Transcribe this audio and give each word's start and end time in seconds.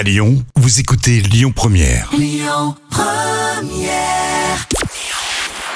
À 0.00 0.02
Lyon, 0.02 0.42
vous 0.56 0.80
écoutez 0.80 1.20
Lyon 1.20 1.52
Première. 1.54 2.08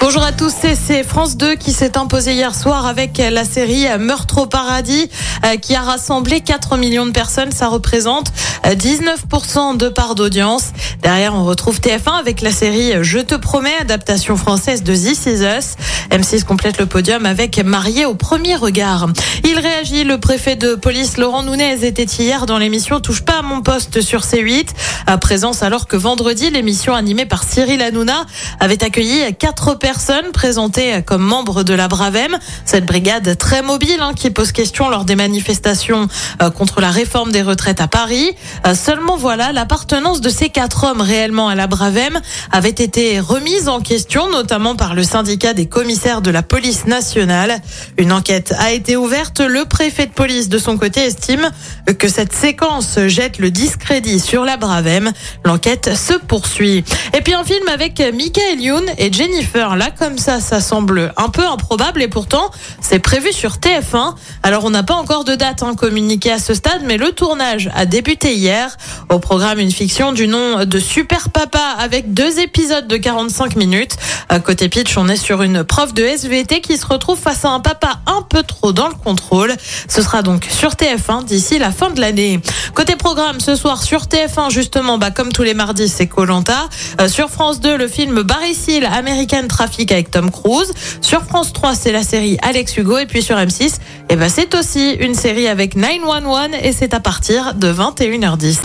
Bonjour 0.06 0.22
à 0.22 0.32
tous, 0.32 0.52
c'est- 0.60 1.02
France 1.02 1.38
2 1.38 1.54
qui 1.54 1.72
s'est 1.72 1.96
imposé 1.96 2.34
hier 2.34 2.54
soir 2.54 2.84
avec 2.84 3.16
la 3.16 3.42
série 3.46 3.86
Meurtre 3.98 4.36
au 4.42 4.46
paradis 4.46 5.08
euh, 5.46 5.56
qui 5.56 5.74
a 5.74 5.80
rassemblé 5.80 6.42
4 6.42 6.76
millions 6.76 7.06
de 7.06 7.10
personnes. 7.10 7.52
Ça 7.52 7.68
représente 7.68 8.30
euh, 8.66 8.74
19% 8.74 9.78
de 9.78 9.88
part 9.88 10.14
d'audience. 10.14 10.72
Derrière, 11.02 11.34
on 11.34 11.44
retrouve 11.46 11.80
TF1 11.80 12.18
avec 12.18 12.42
la 12.42 12.52
série 12.52 12.92
Je 13.00 13.18
te 13.18 13.34
promets, 13.34 13.74
adaptation 13.80 14.36
française 14.36 14.82
de 14.82 14.94
This 14.94 15.24
Is 15.24 15.42
Us. 15.42 15.76
M6 16.10 16.44
complète 16.44 16.78
le 16.78 16.84
podium 16.84 17.24
avec 17.24 17.58
Marié 17.64 18.04
au 18.04 18.14
premier 18.14 18.56
regard. 18.56 19.08
Il 19.42 19.58
réagit, 19.58 20.04
le 20.04 20.20
préfet 20.20 20.54
de 20.54 20.74
police 20.74 21.16
Laurent 21.16 21.44
Nunez 21.44 21.82
était 21.82 22.04
hier 22.04 22.44
dans 22.44 22.58
l'émission 22.58 23.00
Touche 23.00 23.22
pas 23.22 23.38
à 23.38 23.42
mon 23.42 23.62
poste 23.62 24.02
sur 24.02 24.20
C8. 24.20 24.68
À 25.06 25.16
présence 25.16 25.62
alors 25.62 25.86
que 25.86 25.96
vendredi, 25.96 26.50
l'émission 26.50 26.94
animée 26.94 27.24
par 27.24 27.42
Cyril 27.42 27.80
Hanouna 27.80 28.26
avait 28.60 28.84
accueilli 28.84 29.34
quatre 29.36 29.74
personnes 29.74 29.93
présentées 30.32 31.02
comme 31.04 31.22
membres 31.22 31.62
de 31.62 31.74
la 31.74 31.88
Bravem. 31.88 32.38
Cette 32.64 32.84
brigade 32.84 33.36
très 33.38 33.62
mobile 33.62 33.98
hein, 34.00 34.12
qui 34.14 34.30
pose 34.30 34.52
question 34.52 34.88
lors 34.88 35.04
des 35.04 35.16
manifestations 35.16 36.08
euh, 36.42 36.50
contre 36.50 36.80
la 36.80 36.90
réforme 36.90 37.32
des 37.32 37.42
retraites 37.42 37.80
à 37.80 37.88
Paris. 37.88 38.32
Euh, 38.66 38.74
seulement 38.74 39.16
voilà, 39.16 39.52
l'appartenance 39.52 40.20
de 40.20 40.28
ces 40.28 40.48
quatre 40.48 40.84
hommes 40.84 41.00
réellement 41.00 41.48
à 41.48 41.54
la 41.54 41.66
Bravem 41.66 42.20
avait 42.50 42.70
été 42.70 43.20
remise 43.20 43.68
en 43.68 43.80
question, 43.80 44.30
notamment 44.30 44.74
par 44.74 44.94
le 44.94 45.04
syndicat 45.04 45.54
des 45.54 45.66
commissaires 45.66 46.22
de 46.22 46.30
la 46.30 46.42
police 46.42 46.86
nationale. 46.86 47.60
Une 47.96 48.12
enquête 48.12 48.54
a 48.58 48.72
été 48.72 48.96
ouverte. 48.96 49.40
Le 49.40 49.64
préfet 49.64 50.06
de 50.06 50.12
police, 50.12 50.48
de 50.48 50.58
son 50.58 50.76
côté, 50.76 51.00
estime 51.00 51.50
que 51.98 52.08
cette 52.08 52.32
séquence 52.32 52.98
jette 53.06 53.38
le 53.38 53.50
discrédit 53.50 54.20
sur 54.20 54.44
la 54.44 54.56
Bravem. 54.56 55.12
L'enquête 55.44 55.94
se 55.94 56.14
poursuit. 56.14 56.84
Et 57.16 57.20
puis 57.20 57.34
un 57.34 57.44
film 57.44 57.68
avec 57.68 58.00
Michael 58.00 58.60
Youn 58.60 58.84
et 58.98 59.12
Jennifer. 59.12 59.76
Comme 59.90 60.18
ça, 60.18 60.40
ça 60.40 60.60
semble 60.60 61.12
un 61.16 61.28
peu 61.28 61.46
improbable 61.46 62.02
et 62.02 62.08
pourtant, 62.08 62.50
c'est 62.80 62.98
prévu 62.98 63.32
sur 63.32 63.56
TF1. 63.56 64.14
Alors, 64.42 64.64
on 64.64 64.70
n'a 64.70 64.82
pas 64.82 64.94
encore 64.94 65.24
de 65.24 65.34
date 65.34 65.62
hein, 65.62 65.74
communiquée 65.74 66.32
à 66.32 66.38
ce 66.38 66.54
stade, 66.54 66.82
mais 66.84 66.96
le 66.96 67.12
tournage 67.12 67.70
a 67.74 67.84
débuté 67.84 68.34
hier. 68.34 68.76
Au 69.10 69.18
programme, 69.18 69.58
une 69.58 69.70
fiction 69.70 70.12
du 70.12 70.26
nom 70.26 70.64
de 70.64 70.78
Super 70.78 71.28
Papa 71.28 71.76
avec 71.78 72.14
deux 72.14 72.40
épisodes 72.40 72.86
de 72.86 72.96
45 72.96 73.56
minutes. 73.56 73.96
Côté 74.44 74.68
pitch, 74.68 74.96
on 74.96 75.08
est 75.08 75.16
sur 75.16 75.42
une 75.42 75.64
prof 75.64 75.92
de 75.92 76.02
SVT 76.02 76.60
qui 76.60 76.76
se 76.76 76.86
retrouve 76.86 77.18
face 77.18 77.44
à 77.44 77.50
un 77.50 77.60
papa 77.60 78.00
un 78.06 78.22
peu 78.22 78.42
trop 78.42 78.72
dans 78.72 78.88
le 78.88 78.94
contrôle. 78.94 79.54
Ce 79.88 80.02
sera 80.02 80.22
donc 80.22 80.46
sur 80.50 80.72
TF1 80.72 81.24
d'ici 81.24 81.58
la 81.58 81.70
fin 81.70 81.90
de 81.90 82.00
l'année. 82.00 82.40
Côté 82.74 82.96
programme, 82.96 83.38
ce 83.38 83.54
soir 83.54 83.82
sur 83.82 84.04
TF1, 84.04 84.50
justement, 84.50 84.98
bah, 84.98 85.10
comme 85.10 85.32
tous 85.32 85.42
les 85.42 85.54
mardis, 85.54 85.88
c'est 85.88 86.06
Colanta. 86.06 86.68
sur 87.08 87.28
France 87.28 87.60
2, 87.60 87.76
le 87.76 87.88
film 87.88 88.22
Barry 88.22 88.54
Seal, 88.54 88.86
American 88.86 89.46
Traffic 89.48 89.73
avec 89.82 90.10
Tom 90.10 90.30
Cruise. 90.30 90.72
Sur 91.00 91.22
France 91.22 91.52
3, 91.52 91.74
c'est 91.74 91.92
la 91.92 92.02
série 92.02 92.38
Alex 92.42 92.76
Hugo. 92.76 92.98
Et 92.98 93.06
puis 93.06 93.22
sur 93.22 93.36
M6, 93.36 93.76
eh 94.10 94.16
ben, 94.16 94.28
c'est 94.28 94.54
aussi 94.54 94.92
une 94.92 95.14
série 95.14 95.48
avec 95.48 95.76
911 95.76 96.50
et 96.62 96.72
c'est 96.72 96.94
à 96.94 97.00
partir 97.00 97.54
de 97.54 97.72
21h10. 97.72 98.58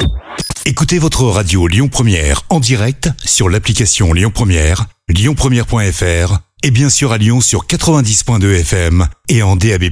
Écoutez 0.65 0.99
votre 0.99 1.23
radio 1.23 1.67
Lyon 1.67 1.87
Première 1.87 2.43
en 2.49 2.59
direct 2.59 3.09
sur 3.25 3.49
l'application 3.49 4.13
Lyon 4.13 4.31
Première, 4.33 4.85
lyonpremière.fr 5.07 6.39
et 6.63 6.71
bien 6.71 6.89
sûr 6.89 7.11
à 7.11 7.17
Lyon 7.17 7.41
sur 7.41 7.65
90.2 7.65 8.59
FM 8.59 9.07
et 9.30 9.41
en 9.41 9.55
DAB+. 9.55 9.85